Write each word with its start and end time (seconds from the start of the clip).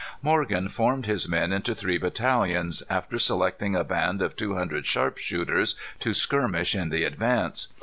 Morgan 0.23 0.67
formed 0.67 1.05
his 1.05 1.29
men 1.29 1.51
into 1.51 1.75
three 1.75 1.99
battalions, 1.99 2.81
after 2.89 3.19
selecting 3.19 3.75
a 3.75 3.83
band 3.83 4.19
of 4.23 4.35
two 4.35 4.55
hundred 4.55 4.87
sharpshooters 4.87 5.75
to 5.99 6.11
skirmish 6.15 6.73
in 6.73 6.89
the 6.89 7.03
advance. 7.03 7.67